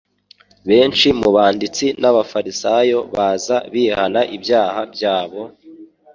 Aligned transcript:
Benshi 0.69 1.07
mu 1.19 1.27
banditsi 1.35 1.85
n'Abafarisayo 2.01 2.99
baza 3.15 3.57
bihana 3.73 4.21
ibyaha 4.35 4.81
byabo, 4.93 5.41